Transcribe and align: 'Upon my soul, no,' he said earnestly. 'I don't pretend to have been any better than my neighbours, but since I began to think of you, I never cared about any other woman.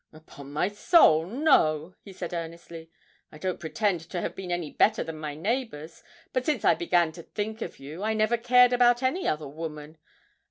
'Upon 0.11 0.51
my 0.51 0.67
soul, 0.67 1.27
no,' 1.27 1.93
he 2.01 2.11
said 2.11 2.33
earnestly. 2.33 2.89
'I 3.31 3.37
don't 3.37 3.59
pretend 3.59 3.99
to 4.09 4.19
have 4.19 4.33
been 4.35 4.49
any 4.51 4.71
better 4.71 5.03
than 5.03 5.17
my 5.19 5.35
neighbours, 5.35 6.01
but 6.33 6.43
since 6.43 6.65
I 6.65 6.73
began 6.73 7.11
to 7.11 7.21
think 7.21 7.61
of 7.61 7.77
you, 7.77 8.01
I 8.01 8.15
never 8.15 8.35
cared 8.35 8.73
about 8.73 9.03
any 9.03 9.27
other 9.27 9.47
woman. 9.47 9.99